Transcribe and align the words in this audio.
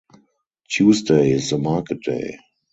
Tuesday 0.67 1.29
is 1.29 1.51
the 1.51 1.59
market 1.59 2.01
day. 2.01 2.39